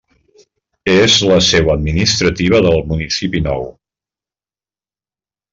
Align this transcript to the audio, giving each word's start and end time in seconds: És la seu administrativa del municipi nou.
És 0.93 1.17
la 1.31 1.37
seu 1.49 1.69
administrativa 1.75 2.63
del 2.69 2.81
municipi 2.95 3.45
nou. 3.51 3.71